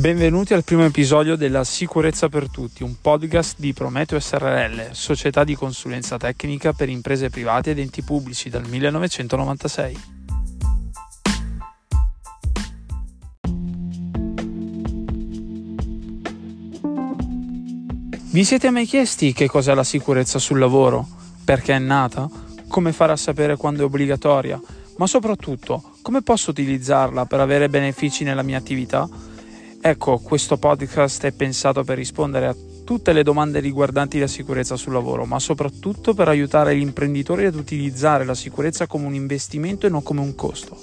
[0.00, 5.54] Benvenuti al primo episodio della Sicurezza per Tutti, un podcast di Prometeo SRL, società di
[5.54, 10.00] consulenza tecnica per imprese private ed enti pubblici dal 1996.
[18.30, 21.06] Vi siete mai chiesti che cos'è la sicurezza sul lavoro?
[21.44, 22.26] Perché è nata?
[22.68, 24.58] Come fare a sapere quando è obbligatoria?
[24.96, 29.06] Ma soprattutto, come posso utilizzarla per avere benefici nella mia attività?
[29.82, 34.92] Ecco, questo podcast è pensato per rispondere a tutte le domande riguardanti la sicurezza sul
[34.92, 39.88] lavoro, ma soprattutto per aiutare gli imprenditori ad utilizzare la sicurezza come un investimento e
[39.88, 40.76] non come un costo.